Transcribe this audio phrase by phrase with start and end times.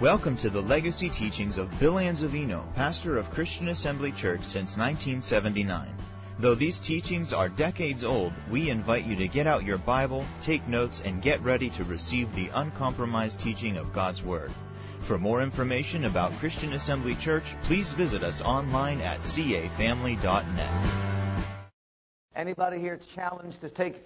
[0.00, 5.88] Welcome to the legacy teachings of Bill Anzavino, pastor of Christian Assembly Church since 1979.
[6.38, 10.68] Though these teachings are decades old, we invite you to get out your Bible, take
[10.68, 14.50] notes, and get ready to receive the uncompromised teaching of God's Word.
[15.08, 21.40] For more information about Christian Assembly Church, please visit us online at cafamily.net.
[22.34, 24.04] Anybody here challenged to take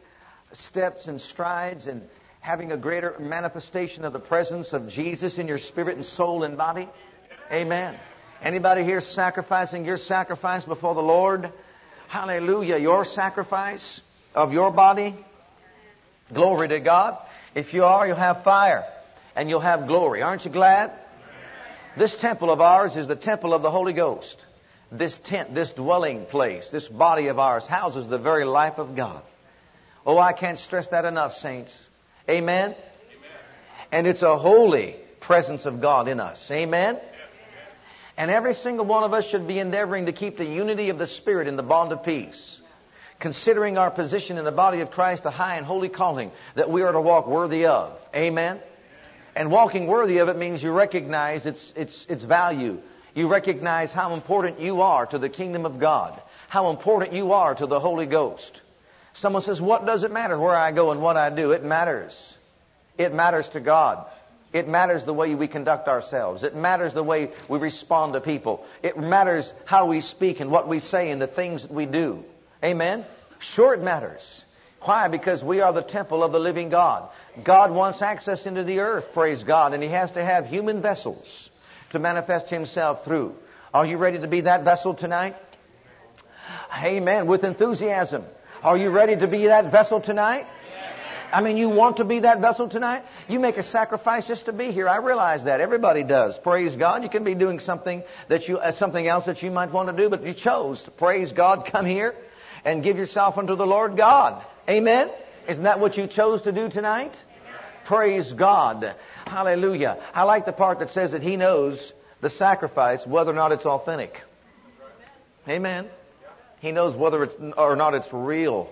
[0.52, 2.02] steps and strides in
[2.40, 6.56] having a greater manifestation of the presence of Jesus in your spirit and soul and
[6.56, 6.88] body?
[7.52, 7.98] Amen.
[8.42, 11.52] Anybody here sacrificing your sacrifice before the Lord?
[12.08, 12.78] Hallelujah.
[12.78, 14.00] Your sacrifice
[14.34, 15.14] of your body?
[16.32, 17.18] Glory to God.
[17.54, 18.84] If you are, you'll have fire
[19.34, 20.22] and you'll have glory.
[20.22, 20.92] Aren't you glad?
[21.98, 24.44] This temple of ours is the temple of the Holy Ghost.
[24.92, 29.22] This tent, this dwelling place, this body of ours houses the very life of God.
[30.06, 31.88] Oh, I can't stress that enough, saints.
[32.30, 32.70] Amen?
[32.70, 32.76] Amen.
[33.90, 36.48] And it's a holy presence of God in us.
[36.50, 36.98] Amen?
[38.16, 41.06] And every single one of us should be endeavoring to keep the unity of the
[41.06, 42.60] Spirit in the bond of peace.
[43.18, 46.82] Considering our position in the body of Christ, the high and holy calling that we
[46.82, 47.98] are to walk worthy of.
[48.14, 48.60] Amen?
[49.34, 52.78] And walking worthy of it means you recognize its, its, its value.
[53.14, 56.20] You recognize how important you are to the kingdom of God.
[56.48, 58.60] How important you are to the Holy Ghost.
[59.14, 61.52] Someone says, what does it matter where I go and what I do?
[61.52, 62.14] It matters.
[62.96, 64.06] It matters to God.
[64.52, 66.42] It matters the way we conduct ourselves.
[66.42, 68.64] It matters the way we respond to people.
[68.82, 72.24] It matters how we speak and what we say and the things that we do.
[72.64, 73.04] Amen?
[73.38, 74.44] Sure it matters.
[74.80, 75.08] Why?
[75.08, 77.10] Because we are the temple of the living God.
[77.44, 81.48] God wants access into the earth, praise God, and He has to have human vessels
[81.90, 83.34] to manifest Himself through.
[83.72, 85.36] Are you ready to be that vessel tonight?
[86.74, 87.26] Amen.
[87.26, 88.24] With enthusiasm.
[88.62, 90.46] Are you ready to be that vessel tonight?
[91.32, 93.04] I mean, you want to be that vessel tonight?
[93.28, 94.88] You make a sacrifice just to be here.
[94.88, 95.60] I realize that.
[95.60, 96.36] Everybody does.
[96.38, 97.02] Praise God.
[97.02, 99.96] You can be doing something that you, uh, something else that you might want to
[99.96, 102.14] do, but you chose to praise God, come here
[102.64, 104.44] and give yourself unto the Lord God.
[104.68, 105.08] Amen?
[105.48, 107.16] Isn't that what you chose to do tonight?
[107.86, 108.94] Praise God.
[109.24, 110.02] Hallelujah.
[110.12, 113.64] I like the part that says that He knows the sacrifice, whether or not it's
[113.64, 114.12] authentic.
[115.48, 115.88] Amen.
[116.60, 118.70] He knows whether it's or not it's real.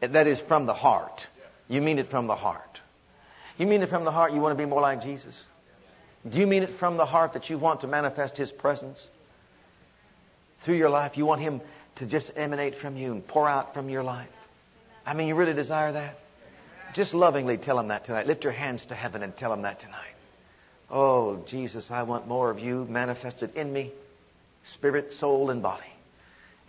[0.00, 1.26] That is from the heart.
[1.68, 2.80] You mean it from the heart.
[3.58, 5.40] You mean it from the heart you want to be more like Jesus?
[6.28, 8.98] Do you mean it from the heart that you want to manifest His presence
[10.64, 11.16] through your life?
[11.16, 11.60] You want Him
[11.96, 14.28] to just emanate from you and pour out from your life?
[15.04, 16.18] I mean, you really desire that?
[16.94, 18.26] Just lovingly tell Him that tonight.
[18.26, 20.14] Lift your hands to heaven and tell Him that tonight.
[20.90, 23.92] Oh, Jesus, I want more of you manifested in me,
[24.64, 25.84] spirit, soul, and body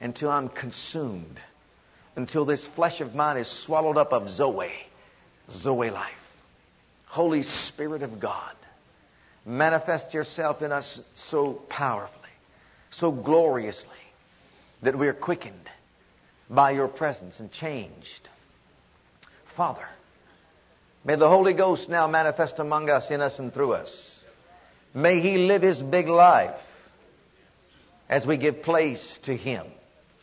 [0.02, 1.40] until I'm consumed,
[2.16, 4.72] until this flesh of mine is swallowed up of Zoe,
[5.52, 6.12] Zoe life.
[7.06, 8.56] Holy Spirit of God,
[9.46, 12.16] manifest yourself in us so powerfully,
[12.92, 13.90] so gloriously,
[14.84, 15.70] that we are quickened
[16.50, 18.30] by your presence and changed.
[19.58, 19.88] Father,
[21.04, 24.16] may the Holy Ghost now manifest among us, in us, and through us.
[24.94, 26.60] May He live His big life
[28.08, 29.66] as we give place to Him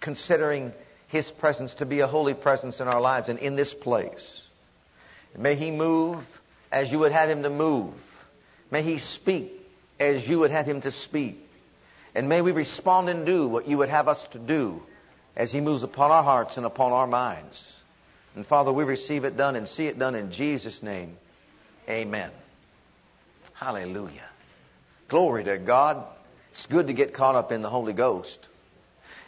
[0.06, 0.72] considering
[1.08, 4.42] His presence to be a holy presence in our lives and in this place.
[5.36, 6.24] May He move
[6.70, 7.92] as you would have Him to move.
[8.70, 9.50] May He speak
[9.98, 11.38] as you would have Him to speak.
[12.14, 14.80] And may we respond and do what you would have us to do
[15.34, 17.60] as He moves upon our hearts and upon our minds.
[18.36, 21.16] And Father, we receive it done and see it done in Jesus' name.
[21.88, 22.30] Amen.
[23.54, 24.28] Hallelujah.
[25.08, 26.04] Glory to God.
[26.52, 28.38] It's good to get caught up in the Holy Ghost.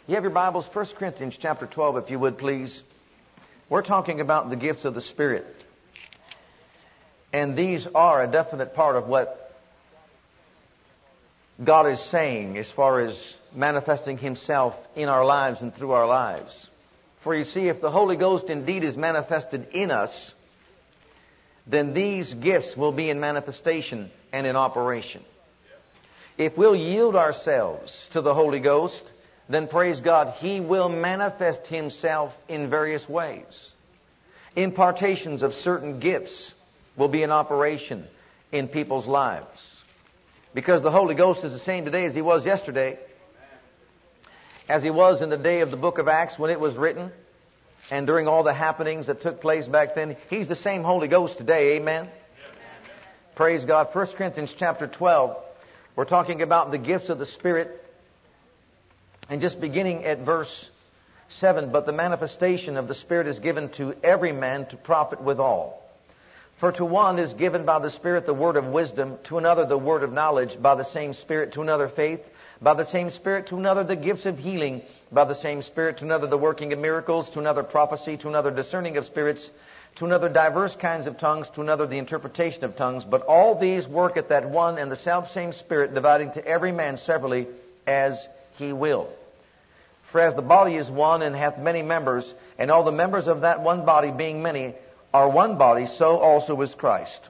[0.09, 2.81] You have your Bibles, 1 Corinthians chapter 12, if you would please.
[3.69, 5.45] We're talking about the gifts of the Spirit.
[7.31, 9.51] And these are a definite part of what
[11.63, 16.67] God is saying as far as manifesting Himself in our lives and through our lives.
[17.23, 20.31] For you see, if the Holy Ghost indeed is manifested in us,
[21.67, 25.21] then these gifts will be in manifestation and in operation.
[26.35, 29.03] If we'll yield ourselves to the Holy Ghost,
[29.49, 33.71] then praise God, He will manifest Himself in various ways.
[34.55, 36.53] Impartations of certain gifts
[36.95, 38.05] will be in operation
[38.51, 39.75] in people's lives.
[40.53, 42.99] Because the Holy Ghost is the same today as He was yesterday,
[44.67, 47.11] as He was in the day of the book of Acts when it was written,
[47.89, 50.15] and during all the happenings that took place back then.
[50.29, 52.09] He's the same Holy Ghost today, amen?
[53.35, 53.87] Praise God.
[53.93, 55.37] 1 Corinthians chapter 12,
[55.95, 57.83] we're talking about the gifts of the Spirit
[59.29, 60.69] and just beginning at verse
[61.39, 65.79] 7, but the manifestation of the Spirit is given to every man to profit withal.
[66.59, 69.77] For to one is given by the Spirit the word of wisdom, to another the
[69.77, 72.19] word of knowledge, by the same Spirit, to another faith,
[72.61, 74.81] by the same Spirit, to another the gifts of healing,
[75.11, 78.51] by the same Spirit, to another the working of miracles, to another prophecy, to another
[78.51, 79.49] discerning of spirits,
[79.95, 83.05] to another diverse kinds of tongues, to another the interpretation of tongues.
[83.05, 86.73] But all these work at that one and the self same Spirit, dividing to every
[86.73, 87.47] man severally
[87.87, 88.17] as
[88.59, 89.09] he will.
[90.11, 93.41] For as the body is one and hath many members, and all the members of
[93.41, 94.75] that one body being many
[95.13, 97.21] are one body, so also is Christ.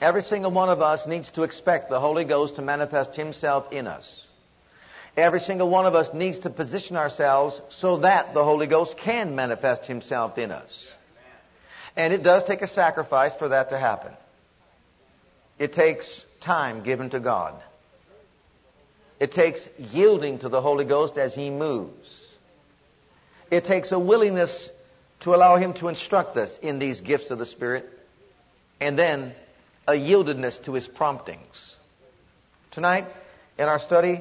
[0.00, 3.86] Every single one of us needs to expect the Holy Ghost to manifest Himself in
[3.86, 4.26] us.
[5.16, 9.34] Every single one of us needs to position ourselves so that the Holy Ghost can
[9.34, 10.86] manifest Himself in us.
[11.96, 14.12] And it does take a sacrifice for that to happen.
[15.58, 17.62] It takes time given to God.
[19.18, 22.20] It takes yielding to the Holy Ghost as He moves.
[23.50, 24.70] It takes a willingness
[25.20, 27.86] to allow Him to instruct us in these gifts of the Spirit.
[28.80, 29.34] And then
[29.88, 31.76] a yieldedness to His promptings.
[32.72, 33.06] Tonight,
[33.58, 34.20] in our study,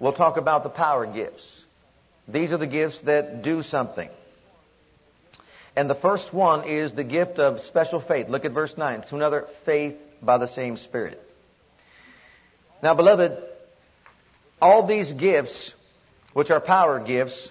[0.00, 1.64] we'll talk about the power gifts.
[2.26, 4.08] These are the gifts that do something.
[5.76, 8.28] And the first one is the gift of special faith.
[8.28, 9.02] Look at verse 9.
[9.08, 11.20] To another, faith by the same Spirit.
[12.82, 13.42] Now, beloved,
[14.60, 15.72] all these gifts,
[16.32, 17.50] which are power gifts,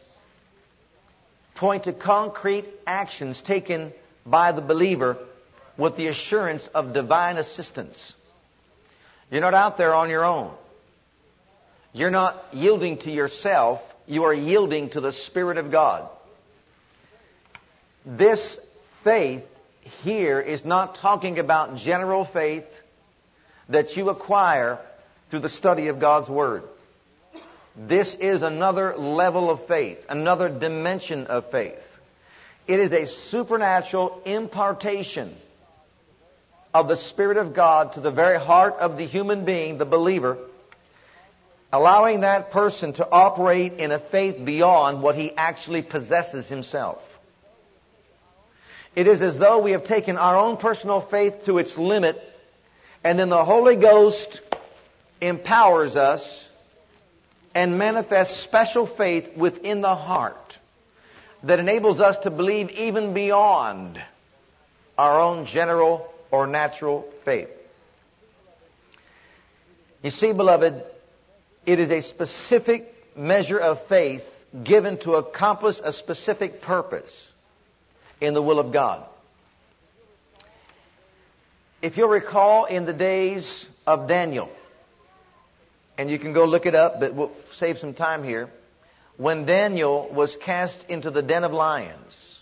[1.56, 3.94] point to concrete actions taken
[4.26, 5.18] by the believer
[5.78, 8.14] with the assurance of divine assistance.
[9.32, 10.54] You're not out there on your own.
[11.92, 13.82] You're not yielding to yourself.
[14.06, 16.10] You are yielding to the Spirit of God.
[18.06, 18.58] This
[19.04, 19.44] faith
[20.04, 22.66] here is not talking about general faith
[23.70, 24.80] that you acquire
[25.30, 26.64] through the study of God's Word.
[27.76, 31.80] This is another level of faith, another dimension of faith.
[32.68, 35.36] It is a supernatural impartation
[36.74, 40.38] of the Spirit of God to the very heart of the human being, the believer,
[41.72, 47.00] allowing that person to operate in a faith beyond what he actually possesses himself.
[48.96, 52.22] It is as though we have taken our own personal faith to its limit,
[53.04, 54.42] and then the Holy Ghost
[55.20, 56.48] empowers us
[57.54, 60.58] and manifests special faith within the heart
[61.44, 64.02] that enables us to believe even beyond
[64.98, 67.50] our own general or natural faith.
[70.02, 70.84] You see, beloved,
[71.66, 74.24] it is a specific measure of faith
[74.64, 77.12] given to accomplish a specific purpose
[78.20, 79.06] in the will of God.
[81.82, 84.50] If you'll recall in the days of Daniel,
[85.98, 88.50] and you can go look it up, but we'll save some time here.
[89.18, 92.40] When Daniel was cast into the den of lions,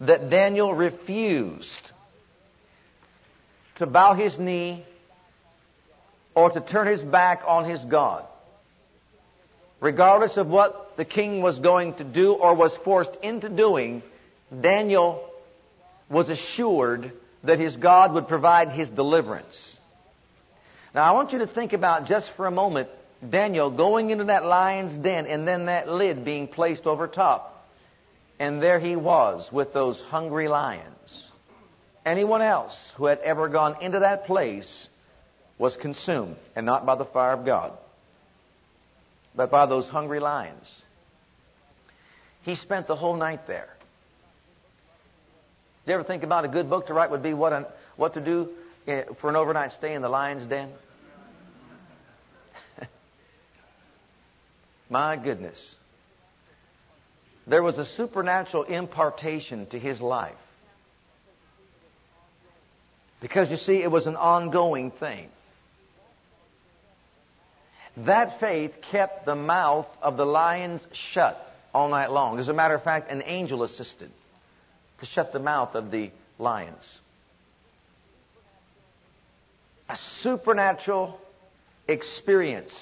[0.00, 1.90] that Daniel refused
[3.76, 4.84] to bow his knee
[6.34, 8.26] or to turn his back on his God.
[9.80, 14.02] Regardless of what the king was going to do or was forced into doing,
[14.60, 15.28] Daniel
[16.10, 17.12] was assured
[17.42, 19.73] that his God would provide his deliverance.
[20.94, 22.88] Now I want you to think about just for a moment
[23.28, 27.50] Daniel going into that lion's den and then that lid being placed over top.
[28.38, 31.30] And there he was with those hungry lions.
[32.04, 34.88] Anyone else who had ever gone into that place
[35.58, 37.72] was consumed, and not by the fire of God,
[39.34, 40.82] but by those hungry lions.
[42.42, 43.68] He spent the whole night there.
[45.86, 48.14] Did you ever think about a good book to write would be what, an, what
[48.14, 48.50] to do
[48.86, 50.70] eh, for an overnight stay in the lion's den?
[54.88, 55.76] My goodness.
[57.46, 60.34] There was a supernatural impartation to his life.
[63.20, 65.28] Because you see, it was an ongoing thing.
[67.96, 71.40] That faith kept the mouth of the lions shut
[71.72, 72.38] all night long.
[72.38, 74.10] As a matter of fact, an angel assisted
[75.00, 76.98] to shut the mouth of the lions.
[79.88, 81.18] A supernatural
[81.86, 82.72] experience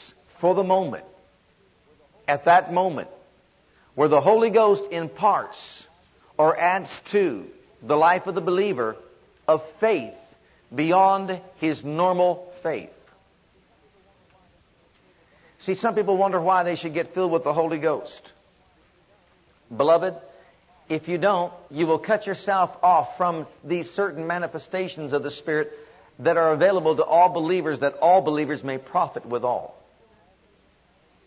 [0.40, 1.04] for the moment.
[2.26, 3.08] At that moment,
[3.94, 5.86] where the Holy Ghost imparts
[6.38, 7.46] or adds to
[7.82, 8.96] the life of the believer
[9.46, 10.14] of faith
[10.74, 12.90] beyond his normal faith.
[15.60, 18.20] See, some people wonder why they should get filled with the Holy Ghost.
[19.74, 20.14] Beloved,
[20.88, 25.70] if you don't, you will cut yourself off from these certain manifestations of the Spirit
[26.18, 29.74] that are available to all believers, that all believers may profit withal.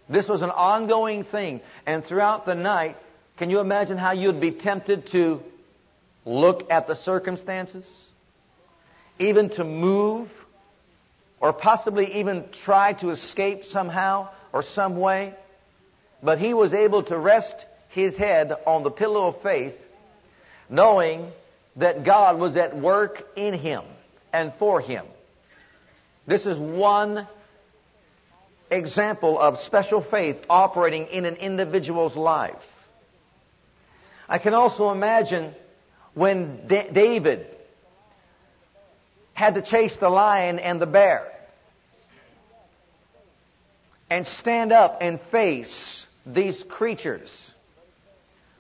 [0.10, 1.62] This was an ongoing thing.
[1.86, 2.98] And throughout the night,
[3.38, 5.42] can you imagine how you'd be tempted to
[6.26, 7.86] look at the circumstances?
[9.20, 10.30] even to move,
[11.40, 15.34] or possibly even try to escape somehow or some way.
[16.24, 19.76] But he was able to rest his head on the pillow of faith,
[20.70, 21.32] knowing
[21.78, 23.84] that God was at work in him
[24.34, 25.06] and for him.
[26.26, 27.28] This is one
[28.70, 32.56] example of special faith operating in an individual's life.
[34.28, 35.54] I can also imagine
[36.14, 37.48] when D- David
[39.34, 41.32] had to chase the lion and the bear
[44.10, 47.30] and stand up and face these creatures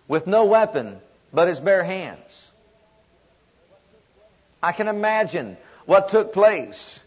[0.07, 0.97] with no weapon
[1.33, 2.47] but his bare hands.
[4.61, 6.99] I can imagine what took place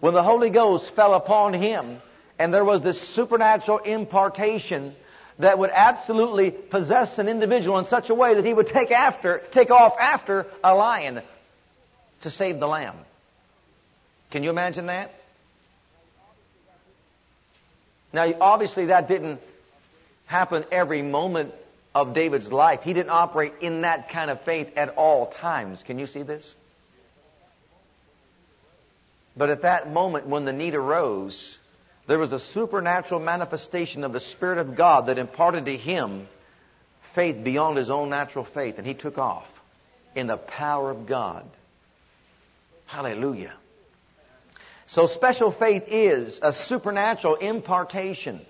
[0.00, 2.00] when the Holy Ghost fell upon him
[2.38, 4.94] and there was this supernatural impartation
[5.38, 9.42] that would absolutely possess an individual in such a way that he would take after,
[9.52, 11.22] take off after a lion
[12.22, 12.96] to save the lamb.
[14.30, 15.10] Can you imagine that?
[18.12, 19.40] Now, obviously that didn't
[20.26, 21.52] happen every moment
[21.94, 22.80] of David's life.
[22.82, 25.82] He didn't operate in that kind of faith at all times.
[25.84, 26.54] Can you see this?
[29.36, 31.58] But at that moment when the need arose,
[32.06, 36.28] there was a supernatural manifestation of the Spirit of God that imparted to him
[37.14, 39.46] faith beyond his own natural faith, and he took off
[40.14, 41.44] in the power of God.
[42.86, 43.54] Hallelujah.
[44.86, 48.44] So special faith is a supernatural impartation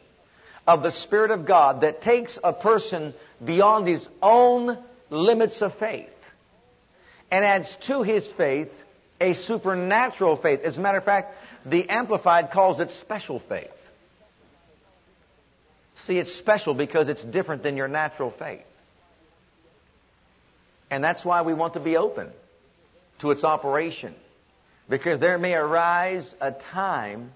[0.66, 4.78] of the Spirit of God that takes a person beyond his own
[5.10, 6.08] limits of faith
[7.30, 8.70] and adds to his faith
[9.20, 10.60] a supernatural faith.
[10.64, 11.34] As a matter of fact,
[11.64, 13.70] the Amplified calls it special faith.
[16.06, 18.64] See, it's special because it's different than your natural faith.
[20.90, 22.30] And that's why we want to be open
[23.20, 24.14] to its operation.
[24.88, 27.32] Because there may arise a time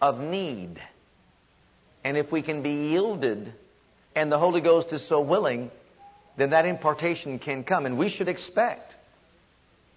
[0.00, 0.80] of need.
[2.04, 3.52] And if we can be yielded
[4.14, 5.70] and the Holy Ghost is so willing,
[6.36, 7.84] then that impartation can come.
[7.84, 8.94] And we should expect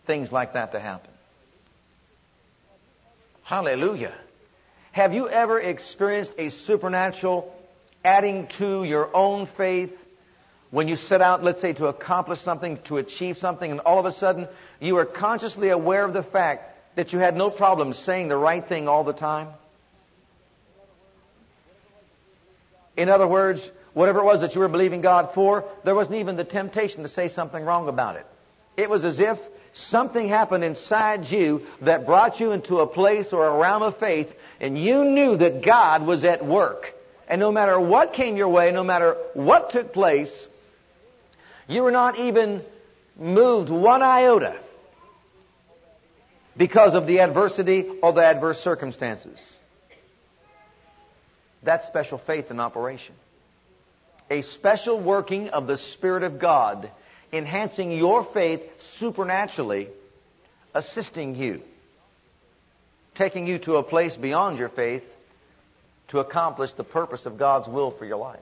[0.07, 1.12] things like that to happen.
[3.48, 4.13] Hallelujah.
[4.92, 7.56] Have you ever experienced a supernatural
[8.04, 9.92] adding to your own faith
[10.70, 14.06] when you set out, let's say, to accomplish something, to achieve something, and all of
[14.06, 14.50] a sudden
[14.82, 18.68] you are consciously aware of the fact that you had no problem saying the right
[18.68, 19.48] thing all the time?
[22.98, 23.62] In other words,
[23.94, 27.08] whatever it was that you were believing God for, there wasn't even the temptation to
[27.08, 28.25] say something wrong about it.
[28.75, 29.38] It was as if
[29.89, 34.27] Something happened inside you that brought you into a place or a realm of faith,
[34.60, 36.93] and you knew that God was at work.
[37.27, 40.31] And no matter what came your way, no matter what took place,
[41.67, 42.63] you were not even
[43.17, 44.60] moved one iota
[46.55, 49.39] because of the adversity or the adverse circumstances.
[51.62, 53.13] That's special faith in operation.
[54.29, 56.91] A special working of the Spirit of God
[57.31, 58.62] enhancing your faith
[59.00, 59.89] supernaturally,
[60.74, 61.62] assisting you,
[63.15, 65.03] taking you to a place beyond your faith
[66.10, 68.39] to accomplish the purpose of God's will for your life.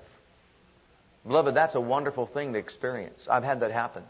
[1.26, 3.28] Beloved, that's a wonderful thing to experience.
[3.30, 4.04] I've had that happen.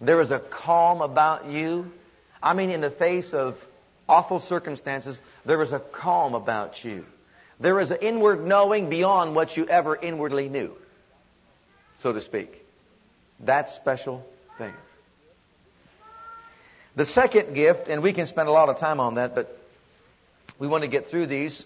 [0.00, 1.92] There is a calm about you.
[2.42, 3.56] I mean, in the face of
[4.08, 7.04] awful circumstances, there is a calm about you.
[7.60, 10.72] There is an inward knowing beyond what you ever inwardly knew,
[12.00, 12.61] so to speak.
[13.42, 14.24] That special
[14.58, 14.72] thing.
[16.94, 19.58] The second gift, and we can spend a lot of time on that, but
[20.58, 21.64] we want to get through these.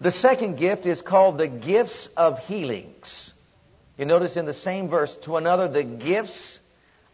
[0.00, 3.32] The second gift is called the gifts of healings.
[3.98, 6.58] You notice in the same verse, to another, the gifts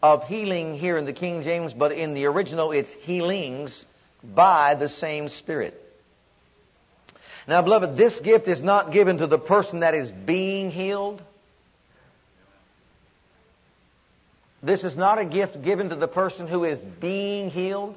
[0.03, 3.85] of healing here in the King James, but in the original, it's healings
[4.23, 5.83] by the same Spirit.
[7.49, 11.23] Now, beloved, this gift is not given to the person that is being healed.
[14.67, 17.95] This is not a gift given to the person who is being healed.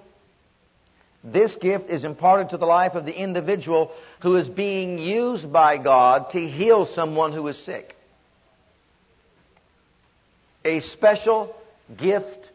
[1.24, 5.78] This gift is imparted to the life of the individual who is being used by
[5.78, 7.96] God to heal someone who is sick.
[10.64, 11.56] A special
[11.98, 12.52] gift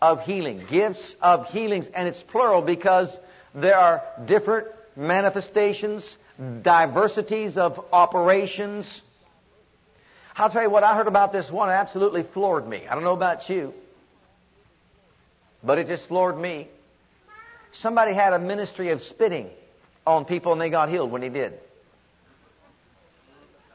[0.00, 0.64] of healing.
[0.70, 3.14] Gifts of healings, and it's plural because
[3.54, 6.16] there are different manifestations,
[6.62, 9.02] diversities of operations,
[10.38, 12.86] I'll tell you what, I heard about this one, absolutely floored me.
[12.88, 13.74] I don't know about you,
[15.64, 16.68] but it just floored me.
[17.72, 19.50] Somebody had a ministry of spitting
[20.06, 21.54] on people and they got healed when he did.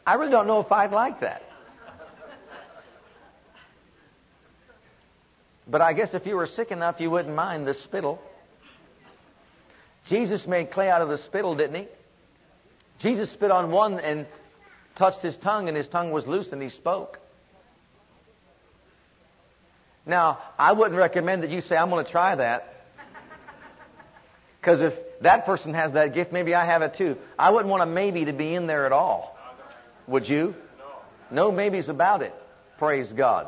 [0.08, 1.44] I really don't know if I'd like that.
[5.68, 8.22] But I guess if you were sick enough, you wouldn't mind the spittle.
[10.06, 11.88] Jesus made clay out of the spittle, didn't he?
[13.00, 14.26] Jesus spit on one and
[14.96, 17.20] touched his tongue, and his tongue was loose, and he spoke.
[20.06, 22.70] Now, I wouldn't recommend that you say, I'm going to try that.
[24.60, 27.18] Because if that person has that gift, maybe I have it too.
[27.38, 29.38] I wouldn't want a maybe to be in there at all.
[30.08, 30.56] Would you?
[31.32, 32.34] No maybes about it.
[32.78, 33.48] Praise God.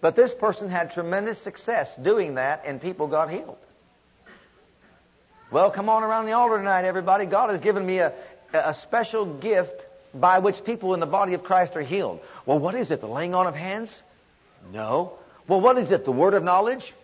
[0.00, 3.58] But this person had tremendous success doing that, and people got healed.
[5.50, 7.26] Well, come on around the altar tonight, everybody.
[7.26, 8.12] God has given me a,
[8.52, 12.20] a special gift by which people in the body of Christ are healed.
[12.46, 13.00] Well, what is it?
[13.00, 13.90] The laying on of hands?
[14.72, 15.14] No.
[15.46, 16.04] Well, what is it?
[16.04, 16.94] The word of knowledge?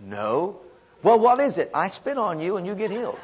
[0.00, 0.60] No.
[1.02, 1.70] Well, what is it?
[1.74, 3.18] I spit on you and you get healed.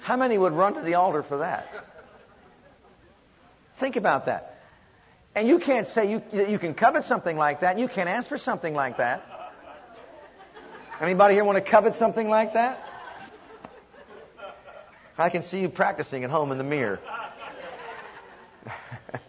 [0.00, 1.66] How many would run to the altar for that?
[3.78, 4.58] Think about that.
[5.34, 7.78] And you can't say you, you can covet something like that.
[7.78, 9.22] You can't ask for something like that.
[11.00, 12.80] Anybody here want to covet something like that?
[15.18, 17.00] I can see you practicing at home in the mirror.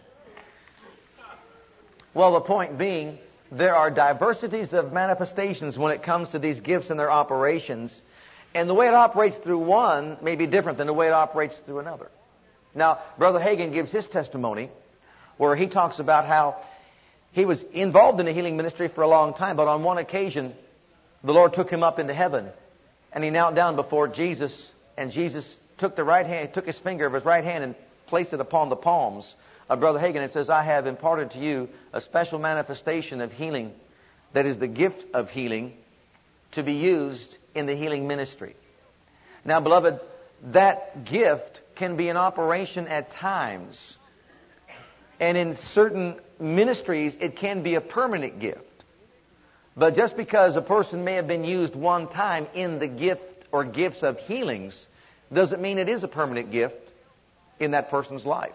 [2.14, 3.18] well, the point being,
[3.50, 7.92] there are diversities of manifestations when it comes to these gifts and their operations.
[8.54, 11.58] And the way it operates through one may be different than the way it operates
[11.66, 12.08] through another.
[12.72, 14.70] Now, Brother Hagin gives his testimony
[15.38, 16.62] where he talks about how
[17.32, 20.54] he was involved in the healing ministry for a long time, but on one occasion,
[21.24, 22.48] the Lord took him up into heaven
[23.12, 27.06] and he knelt down before Jesus and Jesus took the right hand, took his finger
[27.06, 27.74] of his right hand and
[28.06, 29.34] placed it upon the palms
[29.68, 33.72] of Brother Hagin and says, I have imparted to you a special manifestation of healing
[34.32, 35.72] that is the gift of healing
[36.52, 38.54] to be used in the healing ministry.
[39.44, 40.00] Now, beloved,
[40.52, 43.96] that gift can be in operation at times.
[45.18, 48.60] And in certain ministries, it can be a permanent gift.
[49.76, 53.22] But just because a person may have been used one time in the gift
[53.52, 54.86] or gifts of healings
[55.32, 56.74] doesn't mean it is a permanent gift
[57.58, 58.52] in that person's life.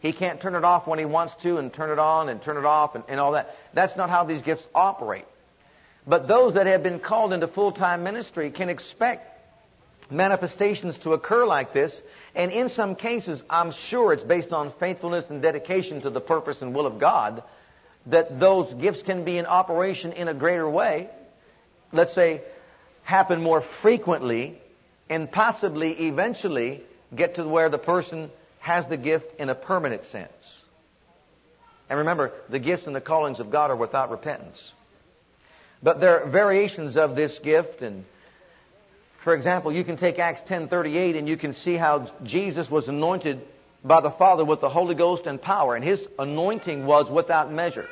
[0.00, 2.56] He can't turn it off when he wants to and turn it on and turn
[2.56, 3.50] it off and, and all that.
[3.74, 5.24] That's not how these gifts operate.
[6.06, 9.32] But those that have been called into full-time ministry can expect
[10.10, 12.00] manifestations to occur like this.
[12.34, 16.62] And in some cases, I'm sure it's based on faithfulness and dedication to the purpose
[16.62, 17.42] and will of God
[18.06, 21.10] that those gifts can be in operation in a greater way.
[21.92, 22.42] Let's say,
[23.02, 24.60] happen more frequently
[25.08, 26.82] and possibly eventually
[27.14, 30.32] get to where the person has the gift in a permanent sense.
[31.88, 34.72] And remember, the gifts and the callings of God are without repentance.
[35.82, 38.04] But there are variations of this gift and
[39.22, 43.40] for example, you can take Acts 10:38 and you can see how Jesus was anointed
[43.84, 47.88] by the Father with the Holy Ghost and power and his anointing was without measure.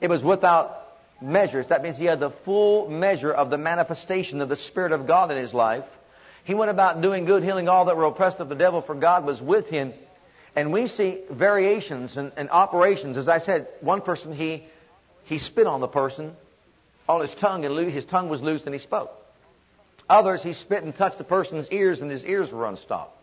[0.00, 0.83] It was without
[1.24, 1.68] measures.
[1.68, 5.30] That means he had the full measure of the manifestation of the Spirit of God
[5.30, 5.84] in his life.
[6.44, 9.24] He went about doing good, healing all that were oppressed of the devil, for God
[9.24, 9.94] was with him.
[10.54, 13.16] And we see variations and, and operations.
[13.16, 14.64] As I said, one person, he,
[15.24, 16.34] he spit on the person,
[17.08, 19.10] on his tongue, and his tongue was loose and he spoke.
[20.08, 23.16] Others, he spit and touched the person's ears, and his ears were unstopped.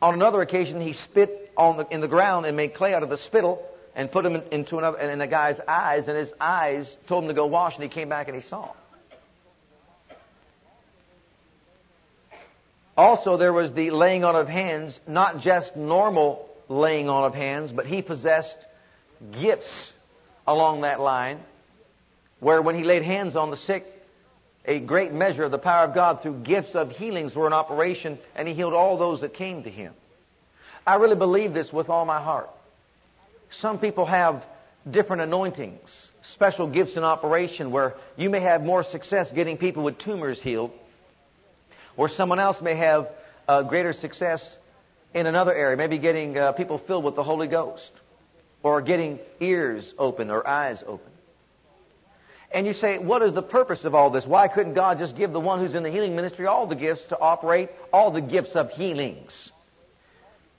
[0.00, 3.08] On another occasion, he spit on the, in the ground and made clay out of
[3.08, 7.24] the spittle, and put him into another, in a guy's eyes, and his eyes told
[7.24, 8.72] him to go wash, and he came back and he saw.
[12.96, 17.72] Also, there was the laying on of hands, not just normal laying on of hands,
[17.72, 18.56] but he possessed
[19.40, 19.94] gifts
[20.46, 21.40] along that line,
[22.40, 23.86] where when he laid hands on the sick,
[24.64, 28.18] a great measure of the power of God through gifts of healings were in operation,
[28.34, 29.94] and he healed all those that came to him.
[30.86, 32.50] I really believe this with all my heart.
[33.60, 34.44] Some people have
[34.90, 35.90] different anointings,
[36.34, 40.72] special gifts in operation where you may have more success getting people with tumors healed,
[41.96, 43.08] or someone else may have
[43.46, 44.56] uh, greater success
[45.14, 47.92] in another area, maybe getting uh, people filled with the Holy Ghost,
[48.62, 51.10] or getting ears open or eyes open.
[52.50, 54.26] And you say, what is the purpose of all this?
[54.26, 57.06] Why couldn't God just give the one who's in the healing ministry all the gifts
[57.08, 59.51] to operate all the gifts of healings?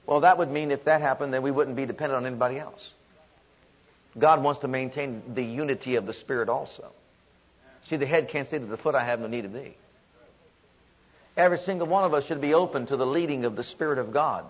[0.05, 2.91] Well, that would mean if that happened, then we wouldn't be dependent on anybody else.
[4.17, 6.91] God wants to maintain the unity of the Spirit also.
[7.89, 9.75] See, the head can't say to the foot, I have no need of thee.
[11.35, 14.13] Every single one of us should be open to the leading of the Spirit of
[14.13, 14.45] God.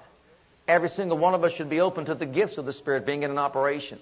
[0.67, 3.23] Every single one of us should be open to the gifts of the Spirit being
[3.23, 3.99] in an operation.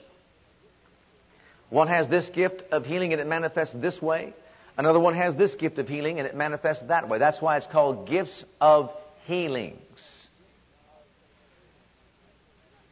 [1.70, 4.34] One has this gift of healing and it manifests this way.
[4.78, 7.20] Another one has this gift of healing and it manifests that way.
[7.20, 8.92] That's why it's called gifts of
[9.26, 10.02] healings.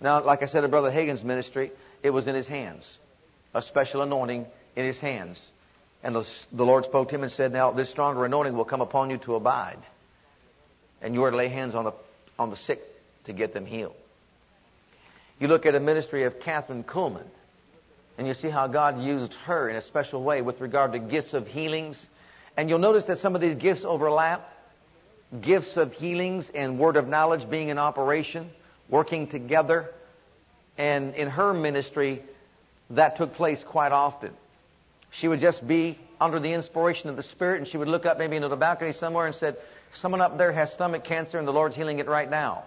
[0.02, 1.72] Now, like I said, of Brother Hagin's ministry,
[2.04, 2.98] it was in his hands.
[3.54, 5.40] a special anointing in his hands.
[6.04, 8.82] And the, the Lord spoke to him and said, Now this stronger anointing will come
[8.82, 9.80] upon you to abide.
[11.02, 11.94] And you are to lay hands on the,
[12.38, 12.80] on the sick
[13.26, 13.96] to get them healed.
[15.40, 17.28] You look at a ministry of Kathryn Kuhlman,
[18.18, 21.34] and you see how God used her in a special way with regard to gifts
[21.34, 21.98] of healings.
[22.58, 24.48] And you'll notice that some of these gifts overlap.
[25.42, 28.50] Gifts of healings and word of knowledge being in operation,
[28.90, 29.90] working together.
[30.78, 32.24] And in her ministry,
[32.92, 34.32] that took place quite often.
[35.12, 38.18] She would just be under the inspiration of the Spirit, and she would look up
[38.18, 39.58] maybe into the balcony somewhere and said,
[40.02, 42.64] Someone up there has stomach cancer, and the Lord's healing it right now.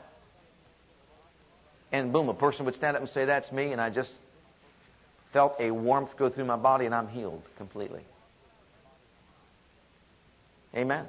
[1.93, 4.11] And boom, a person would stand up and say, That's me, and I just
[5.33, 8.03] felt a warmth go through my body, and I'm healed completely.
[10.75, 11.07] Amen.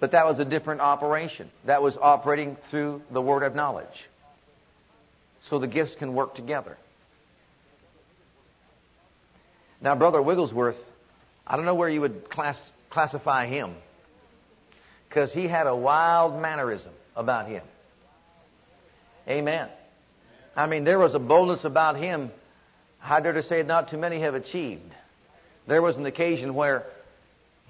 [0.00, 1.50] But that was a different operation.
[1.66, 3.86] That was operating through the word of knowledge.
[5.48, 6.76] So the gifts can work together.
[9.82, 10.76] Now, Brother Wigglesworth,
[11.46, 12.58] I don't know where you would class,
[12.90, 13.74] classify him
[15.08, 17.62] because he had a wild mannerism about him.
[19.28, 19.68] Amen.
[20.56, 22.30] I mean, there was a boldness about him,
[23.02, 24.92] I dare to say not too many have achieved.
[25.66, 26.84] There was an occasion where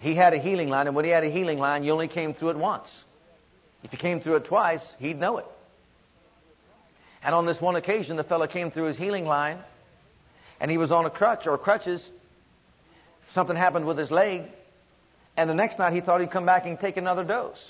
[0.01, 2.33] he had a healing line, and when he had a healing line, you only came
[2.33, 3.05] through it once.
[3.85, 5.47] If you came through it twice, he'd know it.
[7.23, 9.59] And on this one occasion, the fellow came through his healing line,
[10.59, 12.03] and he was on a crutch or crutches.
[13.35, 14.45] Something happened with his leg,
[15.37, 17.63] and the next night he thought he'd come back and take another dose.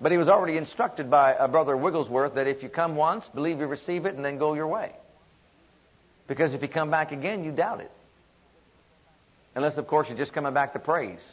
[0.00, 3.58] But he was already instructed by a brother Wigglesworth that if you come once, believe
[3.58, 4.92] you receive it, and then go your way.
[6.28, 7.90] Because if you come back again, you doubt it.
[9.54, 11.26] Unless, of course, you're just coming back to praise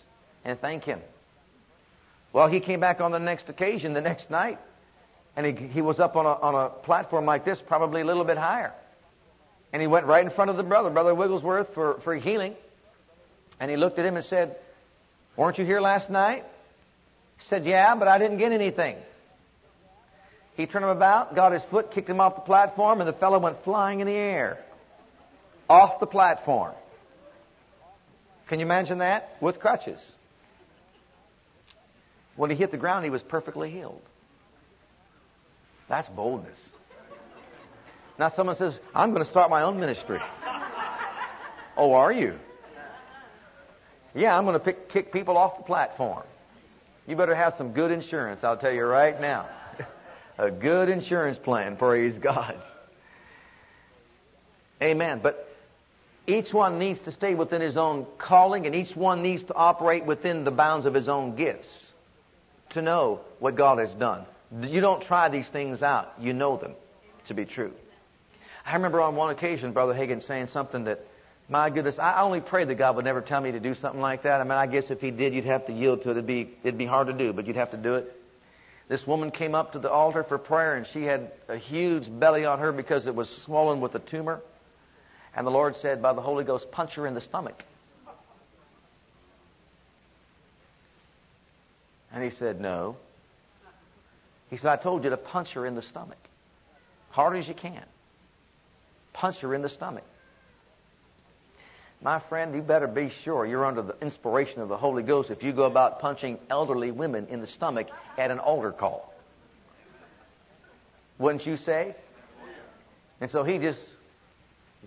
[0.46, 1.00] and thank Him.
[2.34, 4.60] Well, he came back on the next occasion, the next night,
[5.36, 8.24] and he, he was up on a, on a platform like this, probably a little
[8.24, 8.74] bit higher.
[9.74, 12.56] And he went right in front of the brother, Brother Wigglesworth, for, for healing.
[13.60, 14.58] And he looked at him and said,
[15.38, 16.44] Weren't you here last night?
[17.38, 18.98] He said, Yeah, but I didn't get anything.
[20.56, 23.40] He turned him about, got his foot, kicked him off the platform, and the fellow
[23.40, 24.64] went flying in the air.
[25.70, 26.74] Off the platform.
[28.52, 29.38] Can you imagine that?
[29.40, 30.12] With crutches.
[32.36, 34.02] When he hit the ground, he was perfectly healed.
[35.88, 36.58] That's boldness.
[38.20, 40.20] Now someone says, I'm going to start my own ministry.
[41.78, 42.38] oh, are you?
[44.14, 46.24] Yeah, I'm going to pick, kick people off the platform.
[47.08, 49.48] You better have some good insurance, I'll tell you right now.
[50.38, 52.62] A good insurance plan, praise God.
[54.82, 55.22] Amen.
[55.24, 55.51] But
[56.28, 60.06] each one needs to stay within his own calling, and each one needs to operate
[60.06, 61.68] within the bounds of his own gifts
[62.72, 64.26] to know what God has done.
[64.62, 66.74] You don't try these things out, you know them
[67.28, 67.72] to be true.
[68.66, 71.00] I remember on one occasion, Brother Hagin saying something that,
[71.50, 74.24] my goodness, I only prayed that God would never tell me to do something like
[74.24, 74.40] that.
[74.40, 76.12] I mean, I guess if He did, you'd have to yield to it.
[76.12, 78.16] It'd be, it'd be hard to do, but you'd have to do it.
[78.88, 82.46] This woman came up to the altar for prayer, and she had a huge belly
[82.46, 84.42] on her because it was swollen with a tumor.
[85.36, 87.64] And the Lord said, by the Holy Ghost, punch her in the stomach.
[92.14, 92.98] And he said, No.
[94.50, 96.18] He said, I told you to punch her in the stomach.
[97.12, 97.84] Hard as you can
[99.14, 100.04] punch her in the stomach.
[102.02, 105.44] My friend, you better be sure you're under the inspiration of the Holy Ghost if
[105.44, 109.14] you go about punching elderly women in the stomach at an altar call.
[111.20, 111.96] Wouldn't you say?
[113.20, 113.80] And so he just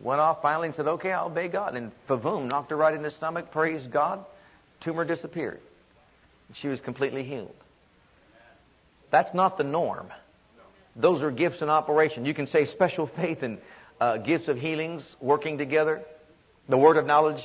[0.03, 1.75] went off finally and said, Okay, I'll obey God.
[1.75, 3.51] And Favoom knocked her right in the stomach.
[3.51, 4.25] Praise God.
[4.81, 5.61] Tumor disappeared.
[6.55, 7.55] She was completely healed.
[9.11, 10.09] That's not the norm.
[10.97, 12.25] Those are gifts in operation.
[12.25, 13.59] You can say special faith and
[14.01, 16.03] uh, gifts of healings working together,
[16.69, 17.43] the word of knowledge,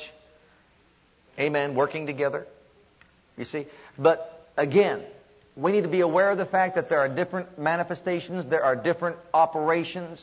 [1.38, 2.46] amen, working together.
[3.36, 3.66] You see?
[3.98, 5.02] But again,
[5.56, 8.76] we need to be aware of the fact that there are different manifestations, there are
[8.76, 10.22] different operations,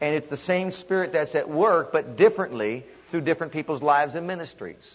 [0.00, 4.26] and it's the same Spirit that's at work, but differently through different people's lives and
[4.26, 4.90] ministries.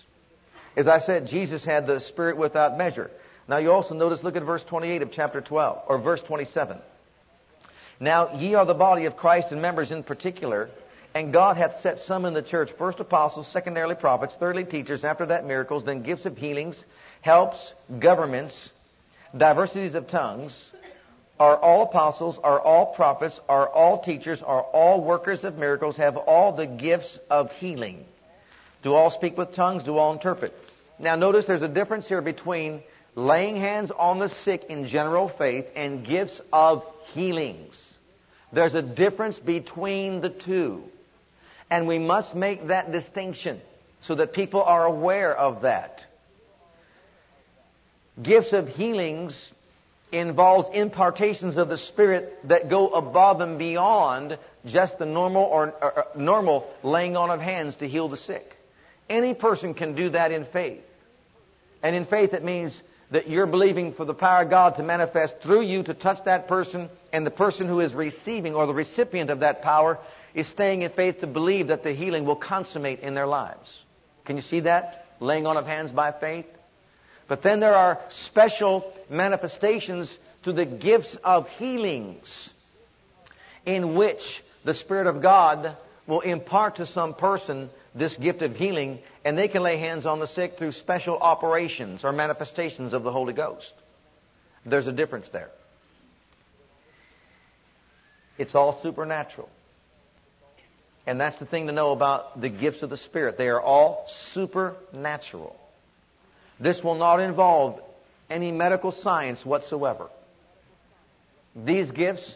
[0.76, 3.12] As I said, Jesus had the Spirit without measure.
[3.48, 6.78] Now you also notice, look at verse 28 of chapter 12, or verse 27.
[8.00, 10.70] Now ye are the body of Christ and members in particular.
[11.14, 15.26] And God hath set some in the church, first apostles, secondarily prophets, thirdly teachers, after
[15.28, 16.84] that miracles, then gifts of healings,
[17.22, 18.54] helps, governments,
[19.36, 20.54] diversities of tongues.
[21.40, 26.16] Are all apostles, are all prophets, are all teachers, are all workers of miracles, have
[26.16, 28.06] all the gifts of healing.
[28.84, 29.84] Do all speak with tongues?
[29.84, 30.54] Do all interpret?
[30.98, 32.84] Now notice there's a difference here between
[33.16, 37.82] laying hands on the sick in general faith and gifts of healings.
[38.54, 40.84] There's a difference between the two.
[41.70, 43.60] And we must make that distinction
[44.02, 46.06] so that people are aware of that.
[48.22, 49.52] Gifts of healings
[50.20, 55.92] involves impartations of the Spirit that go above and beyond just the normal or, or,
[55.98, 58.56] or, normal laying on of hands to heal the sick.
[59.10, 60.84] Any person can do that in faith.
[61.84, 62.76] And in faith it means
[63.12, 66.48] that you're believing for the power of God to manifest through you to touch that
[66.48, 70.00] person and the person who is receiving or the recipient of that power
[70.34, 73.70] is staying in faith to believe that the healing will consummate in their lives.
[74.26, 75.06] Can you see that?
[75.20, 76.46] Laying on of hands by faith.
[77.28, 82.52] But then there are special manifestations to the gifts of healings
[83.66, 85.76] in which the Spirit of God
[86.08, 90.20] will impart to some person this gift of healing and they can lay hands on
[90.20, 93.74] the sick through special operations or manifestations of the Holy Ghost.
[94.66, 95.50] There's a difference there.
[98.38, 99.50] It's all supernatural.
[101.08, 103.38] And that's the thing to know about the gifts of the Spirit.
[103.38, 105.56] They are all supernatural.
[106.60, 107.80] This will not involve
[108.30, 110.10] any medical science whatsoever.
[111.56, 112.36] These gifts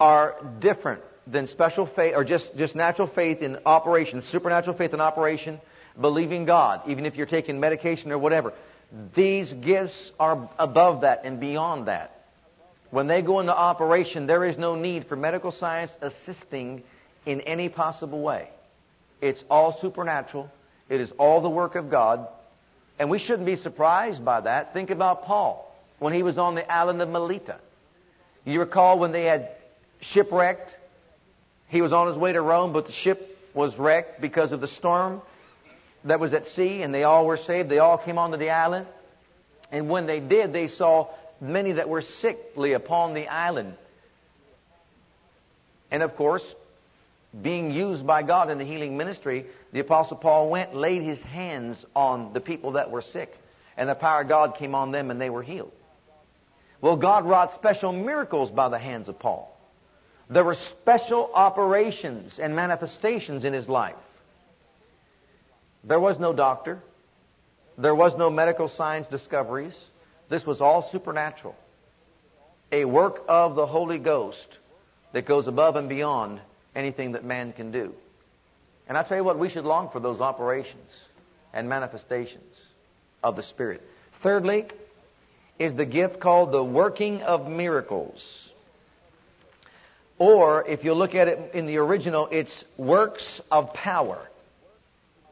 [0.00, 5.00] are different than special faith or just, just natural faith in operation, supernatural faith in
[5.00, 5.60] operation,
[6.00, 8.52] believing God, even if you're taking medication or whatever.
[9.14, 12.14] These gifts are above that and beyond that.
[12.90, 16.82] When they go into operation, there is no need for medical science assisting
[17.26, 18.48] in any possible way.
[19.20, 20.50] It's all supernatural.
[20.88, 22.28] It is all the work of God.
[22.98, 24.72] And we shouldn't be surprised by that.
[24.72, 25.64] Think about Paul
[25.98, 27.58] when he was on the island of Melita.
[28.44, 29.50] You recall when they had
[30.00, 30.74] shipwrecked?
[31.68, 34.68] He was on his way to Rome, but the ship was wrecked because of the
[34.68, 35.20] storm
[36.04, 37.68] that was at sea, and they all were saved.
[37.68, 38.86] They all came onto the island.
[39.70, 41.08] And when they did, they saw
[41.40, 43.74] many that were sickly upon the island.
[45.90, 46.42] And of course,
[47.42, 51.84] being used by God in the healing ministry, the Apostle Paul went, laid his hands
[51.94, 53.36] on the people that were sick,
[53.76, 55.72] and the power of God came on them and they were healed.
[56.80, 59.54] Well, God wrought special miracles by the hands of Paul.
[60.30, 63.96] There were special operations and manifestations in his life.
[65.84, 66.80] There was no doctor.
[67.76, 69.78] There was no medical science discoveries.
[70.28, 71.56] This was all supernatural.
[72.70, 74.58] A work of the Holy Ghost
[75.12, 76.40] that goes above and beyond
[76.78, 77.92] anything that man can do.
[78.86, 80.90] And I tell you what, we should long for those operations
[81.52, 82.54] and manifestations
[83.22, 83.82] of the Spirit.
[84.22, 84.66] Thirdly,
[85.58, 88.22] is the gift called the working of miracles.
[90.18, 94.26] Or, if you look at it in the original, it's works of power.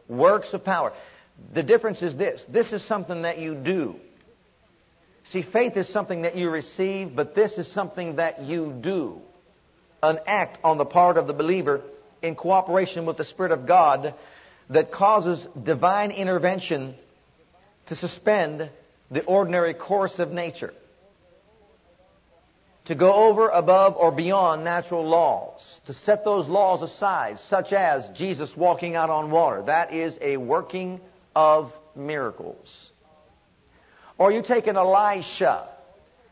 [0.09, 0.93] Works of power.
[1.55, 2.45] The difference is this.
[2.49, 3.97] This is something that you do.
[5.33, 9.21] See, faith is something that you receive, but this is something that you do.
[10.07, 11.83] An act on the part of the believer
[12.23, 14.15] in cooperation with the Spirit of God
[14.71, 16.95] that causes divine intervention
[17.87, 18.71] to suspend
[19.11, 20.73] the ordinary course of nature.
[22.85, 25.81] To go over, above, or beyond natural laws.
[25.87, 29.65] To set those laws aside, such as Jesus walking out on water.
[29.65, 31.01] That is a working
[31.35, 32.93] of miracles.
[34.19, 35.69] Or you take an Elisha,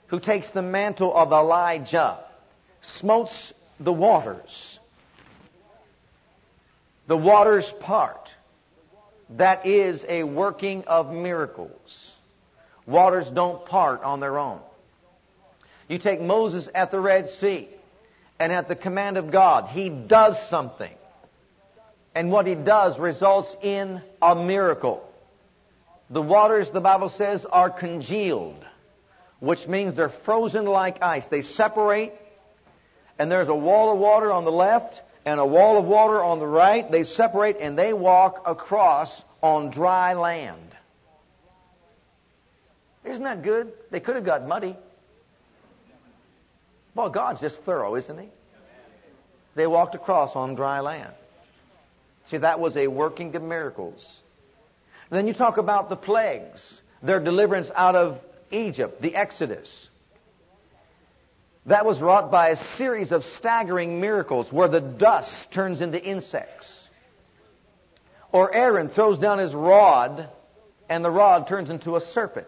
[0.06, 2.20] who takes the mantle of Elijah,
[3.00, 4.78] smotes the waters.
[7.06, 8.28] The waters part.
[9.30, 12.14] That is a working of miracles.
[12.86, 14.60] Waters don't part on their own.
[15.88, 17.68] You take Moses at the Red Sea,
[18.38, 20.92] and at the command of God, he does something.
[22.14, 25.06] And what he does results in a miracle.
[26.10, 28.64] The waters, the Bible says, are congealed,
[29.40, 31.24] which means they're frozen like ice.
[31.30, 32.12] They separate,
[33.18, 36.38] and there's a wall of water on the left and a wall of water on
[36.38, 36.90] the right.
[36.90, 40.74] They separate and they walk across on dry land.
[43.04, 43.72] Isn't that good?
[43.90, 44.76] They could have got muddy.
[46.94, 48.28] Well, God's just thorough, isn't He?
[49.54, 51.12] They walked across on dry land.
[52.30, 54.20] See, that was a working of miracles.
[55.10, 58.18] Then you talk about the plagues, their deliverance out of
[58.50, 59.88] Egypt, the Exodus.
[61.66, 66.66] That was wrought by a series of staggering miracles where the dust turns into insects.
[68.32, 70.28] Or Aaron throws down his rod
[70.88, 72.46] and the rod turns into a serpent.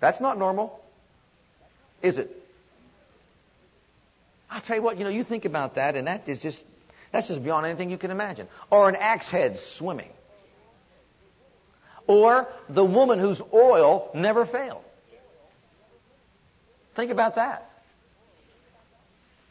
[0.00, 0.80] That's not normal,
[2.02, 2.30] is it?
[4.50, 6.62] I'll tell you what, you know, you think about that and that is just,
[7.12, 8.48] that's just beyond anything you can imagine.
[8.70, 10.10] Or an axe head swimming.
[12.06, 14.82] Or the woman whose oil never failed.
[16.96, 17.71] Think about that.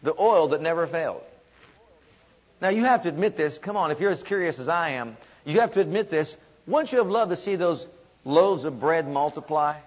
[0.03, 1.21] The oil that never failed.
[2.61, 3.57] Now you have to admit this.
[3.57, 6.35] Come on, if you're as curious as I am, you have to admit this.
[6.67, 7.87] Wouldn't you have loved to see those
[8.23, 9.79] loaves of bread multiply?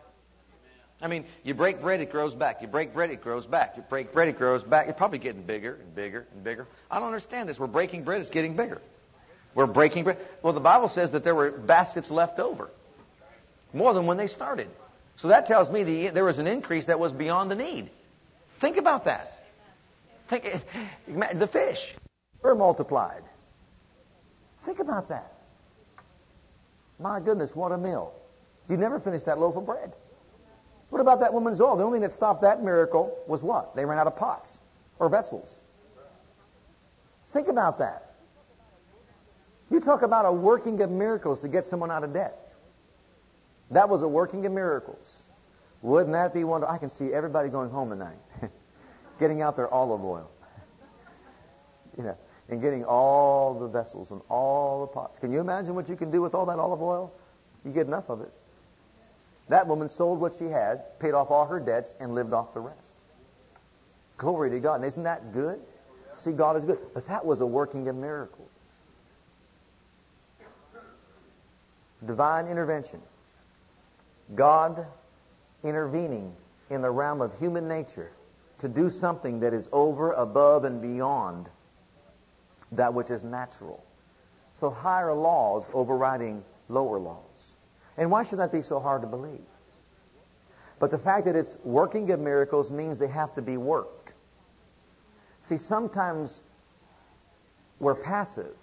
[1.00, 2.62] I mean, you break bread, it grows back.
[2.62, 3.74] You break bread, it grows back.
[3.76, 4.86] You break bread, it grows back.
[4.86, 6.66] You're probably getting bigger and bigger and bigger.
[6.90, 7.58] I don't understand this.
[7.58, 8.80] We're breaking bread, it's getting bigger.
[9.54, 10.18] We're breaking bread.
[10.42, 12.70] Well, the Bible says that there were baskets left over,
[13.72, 14.68] more than when they started.
[15.16, 17.90] So that tells me the, there was an increase that was beyond the need.
[18.60, 19.33] Think about that.
[20.28, 20.44] Think,
[21.06, 21.94] the fish
[22.42, 23.22] were multiplied.
[24.64, 25.32] Think about that.
[26.98, 28.14] My goodness, what a meal.
[28.68, 29.92] You never finished that loaf of bread.
[30.90, 31.76] What about that woman's oil?
[31.76, 33.74] The only thing that stopped that miracle was what?
[33.74, 34.58] They ran out of pots
[34.98, 35.54] or vessels.
[37.32, 38.14] Think about that.
[39.70, 42.54] You talk about a working of miracles to get someone out of debt.
[43.70, 45.22] That was a working of miracles.
[45.82, 46.74] Wouldn't that be wonderful?
[46.74, 48.18] I can see everybody going home tonight,
[49.18, 50.30] getting out their olive oil,
[51.98, 52.16] you know,
[52.48, 55.18] and getting all the vessels and all the pots.
[55.18, 57.12] Can you imagine what you can do with all that olive oil?
[57.64, 58.32] You get enough of it.
[59.48, 62.60] That woman sold what she had, paid off all her debts, and lived off the
[62.60, 62.88] rest.
[64.16, 64.76] Glory to God.
[64.76, 65.60] And isn't that good?
[66.16, 66.78] See, God is good.
[66.94, 68.48] But that was a working of miracles.
[72.06, 73.00] Divine intervention.
[74.34, 74.86] God
[75.62, 76.34] intervening
[76.70, 78.10] in the realm of human nature
[78.60, 81.48] to do something that is over, above, and beyond
[82.72, 83.84] that which is natural.
[84.60, 87.18] So higher laws overriding lower laws.
[87.96, 89.40] And why should that be so hard to believe?
[90.78, 94.12] But the fact that it's working of miracles means they have to be worked.
[95.42, 96.40] See, sometimes
[97.78, 98.54] we're passive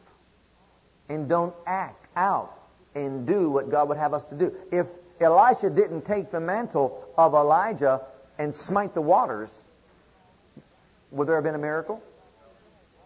[1.10, 2.58] and don't act out
[2.96, 4.54] and do what God would have us to do.
[4.72, 4.88] If
[5.20, 8.02] Elisha didn't take the mantle of Elijah
[8.38, 9.52] and smite the waters,
[11.12, 12.02] would there have been a miracle?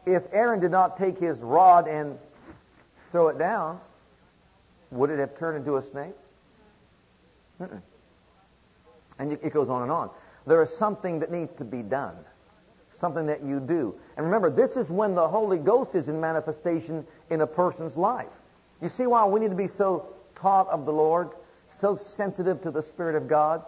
[0.06, 2.18] If Aaron did not take his rod and
[3.12, 3.80] throw it down,
[4.92, 6.14] would it have turned into a snake?
[7.60, 7.82] Mm-mm.
[9.18, 10.10] And it goes on and on.
[10.46, 12.16] There is something that needs to be done.
[12.92, 13.96] Something that you do.
[14.16, 18.28] And remember, this is when the Holy Ghost is in manifestation in a person's life.
[18.82, 21.30] You see why we need to be so taught of the Lord,
[21.80, 23.66] so sensitive to the Spirit of God?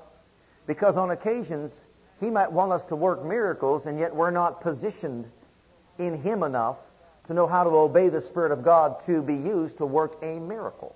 [0.65, 1.71] Because on occasions,
[2.19, 5.29] He might want us to work miracles, and yet we're not positioned
[5.99, 6.77] in Him enough
[7.27, 10.39] to know how to obey the Spirit of God to be used to work a
[10.39, 10.95] miracle.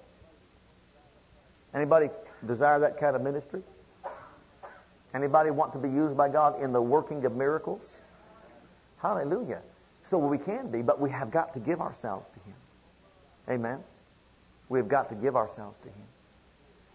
[1.73, 2.09] Anybody
[2.45, 3.61] desire that kind of ministry?
[5.13, 7.97] Anybody want to be used by God in the working of miracles?
[9.01, 9.61] Hallelujah.
[10.09, 12.55] So we can be, but we have got to give ourselves to Him.
[13.49, 13.79] Amen.
[14.69, 16.07] We've got to give ourselves to Him.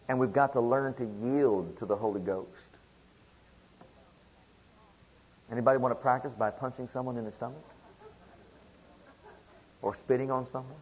[0.09, 2.65] And we've got to learn to yield to the Holy Ghost.
[5.50, 7.62] Anybody want to practice by punching someone in the stomach?
[9.82, 10.74] Or spitting on someone?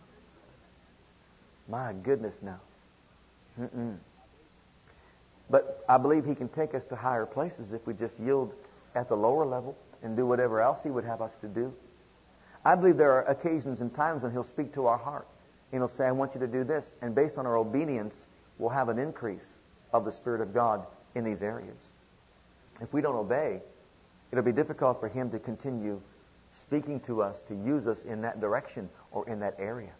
[1.68, 2.56] My goodness, no.
[3.60, 3.96] Mm-mm.
[5.50, 8.54] But I believe He can take us to higher places if we just yield
[8.94, 11.72] at the lower level and do whatever else He would have us to do.
[12.64, 15.26] I believe there are occasions and times when He'll speak to our heart.
[15.72, 16.94] And He'll say, I want you to do this.
[17.02, 18.26] And based on our obedience,
[18.58, 19.52] we'll have an increase
[19.92, 21.88] of the Spirit of God in these areas.
[22.80, 23.60] If we don't obey,
[24.38, 26.00] it'll be difficult for Him to continue
[26.52, 29.92] speaking to us, to use us in that direction or in that area.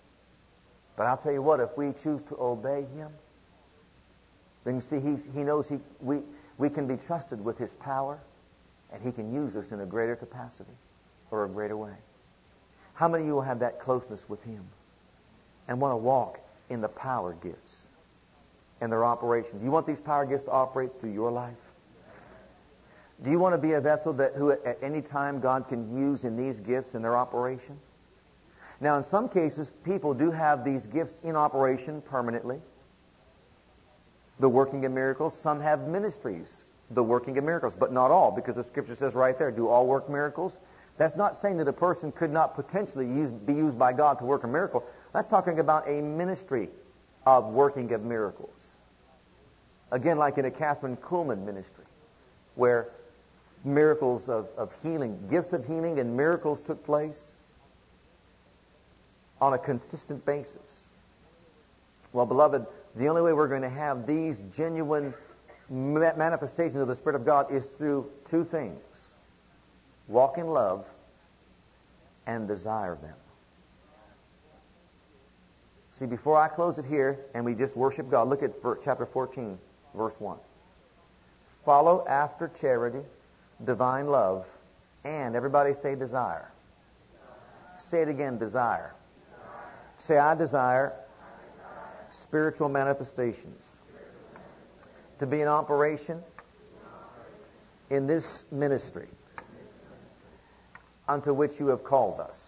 [0.97, 3.11] But I'll tell you what, if we choose to obey Him,
[4.65, 6.21] then you see, he's, he knows he, we,
[6.59, 8.19] we can be trusted with his power,
[8.93, 10.73] and he can use us in a greater capacity
[11.31, 11.93] or a greater way.
[12.95, 14.65] How many of you will have that closeness with him
[15.69, 17.87] and want to walk in the power gifts
[18.81, 19.59] and their operation?
[19.59, 21.57] Do you want these power gifts to operate through your life?
[23.23, 26.25] Do you want to be a vessel that who at any time God can use
[26.25, 27.79] in these gifts in their operation?
[28.81, 32.61] Now, in some cases, people do have these gifts in operation permanently
[34.41, 35.39] the working of miracles.
[35.43, 39.39] Some have ministries, the working of miracles, but not all, because the scripture says right
[39.39, 40.59] there, do all work miracles?
[40.97, 44.25] That's not saying that a person could not potentially use, be used by God to
[44.25, 44.85] work a miracle.
[45.13, 46.69] That's talking about a ministry
[47.27, 48.51] of working of miracles.
[49.91, 51.85] Again, like in a Kathryn Kuhlman ministry,
[52.55, 52.89] where
[53.65, 57.31] miracles of, of healing, gifts of healing and miracles took place
[59.41, 60.85] on a consistent basis.
[62.13, 65.15] Well, beloved, the only way we're going to have these genuine
[65.69, 68.81] manifestations of the Spirit of God is through two things
[70.07, 70.85] walk in love
[72.27, 73.15] and desire them.
[75.93, 78.53] See, before I close it here and we just worship God, look at
[78.83, 79.59] chapter 14,
[79.95, 80.37] verse 1.
[81.65, 83.01] Follow after charity,
[83.65, 84.47] divine love,
[85.05, 86.51] and everybody say desire.
[87.91, 88.95] Say it again, desire.
[89.99, 90.93] Say, I desire
[92.23, 93.67] spiritual manifestations
[95.19, 96.23] to be in operation
[97.91, 99.09] in this ministry
[101.09, 102.39] unto which you have called us.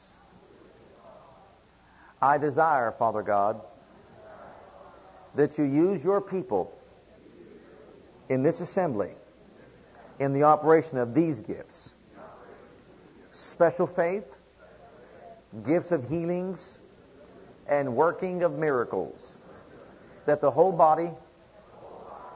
[2.21, 3.61] I desire, Father God,
[5.35, 6.73] that you use your people
[8.29, 9.11] in this assembly
[10.19, 11.93] in the operation of these gifts
[13.33, 14.25] special faith,
[15.67, 16.79] gifts of healings,
[17.69, 19.39] and working of miracles,
[20.25, 21.11] that the whole body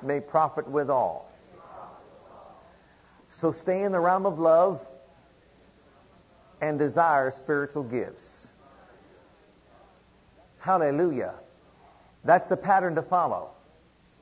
[0.02, 1.26] may profit withal.
[3.30, 4.86] So stay in the realm of love
[6.60, 8.46] and desire spiritual gifts.
[10.58, 11.34] Hallelujah.
[12.24, 13.50] That's the pattern to follow.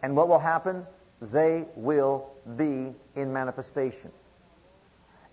[0.03, 0.87] And what will happen?
[1.21, 4.11] They will be in manifestation.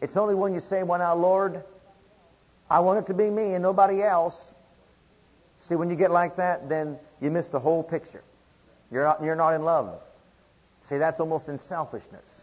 [0.02, 1.64] It's only when you say, well, now, Lord,
[2.70, 4.56] I want it to be me and nobody else.
[5.62, 8.24] See, when you get like that, then you miss the whole picture.
[8.92, 10.00] You're not, you're not in love.
[10.90, 12.42] See, that's almost in selfishness.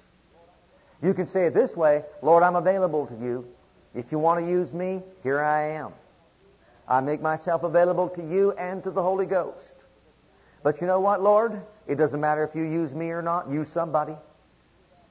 [1.02, 3.46] You can say it this way Lord, I'm available to you.
[3.94, 5.92] If you want to use me, here I am.
[6.88, 9.74] I make myself available to you and to the Holy Ghost.
[10.62, 11.60] But you know what, Lord?
[11.86, 13.50] It doesn't matter if you use me or not.
[13.50, 14.14] Use somebody.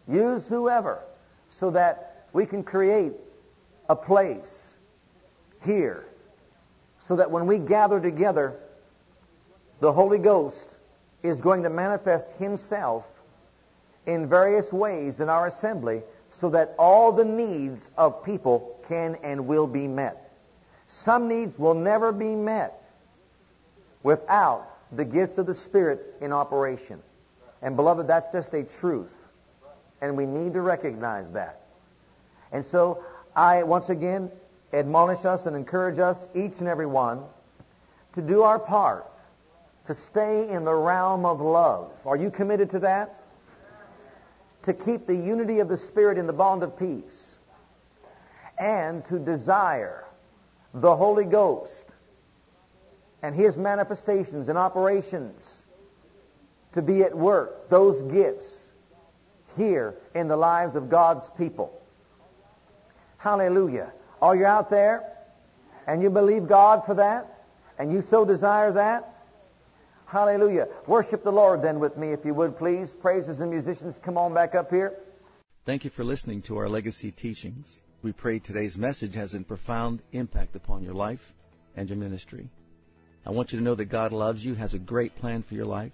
[0.07, 0.99] Use whoever
[1.49, 3.13] so that we can create
[3.89, 4.73] a place
[5.63, 6.05] here
[7.07, 8.55] so that when we gather together,
[9.79, 10.67] the Holy Ghost
[11.23, 13.05] is going to manifest Himself
[14.05, 19.47] in various ways in our assembly so that all the needs of people can and
[19.47, 20.31] will be met.
[20.87, 22.81] Some needs will never be met
[24.03, 27.01] without the gifts of the Spirit in operation.
[27.61, 29.13] And beloved, that's just a truth.
[30.01, 31.61] And we need to recognize that.
[32.51, 33.03] And so
[33.35, 34.31] I, once again,
[34.73, 37.23] admonish us and encourage us, each and every one,
[38.15, 39.05] to do our part
[39.85, 41.91] to stay in the realm of love.
[42.05, 43.23] Are you committed to that?
[44.63, 47.37] To keep the unity of the Spirit in the bond of peace.
[48.59, 50.05] And to desire
[50.73, 51.83] the Holy Ghost
[53.23, 55.65] and His manifestations and operations
[56.73, 58.70] to be at work, those gifts,
[59.57, 61.81] here in the lives of God's people.
[63.17, 63.91] Hallelujah.
[64.21, 65.03] Are you out there
[65.87, 67.27] and you believe God for that?
[67.77, 69.07] And you so desire that?
[70.05, 70.67] Hallelujah.
[70.87, 72.91] Worship the Lord then with me, if you would, please.
[72.91, 74.93] Praises and musicians, come on back up here.
[75.65, 77.81] Thank you for listening to our legacy teachings.
[78.03, 81.21] We pray today's message has a profound impact upon your life
[81.75, 82.49] and your ministry.
[83.25, 85.65] I want you to know that God loves you, has a great plan for your
[85.65, 85.93] life.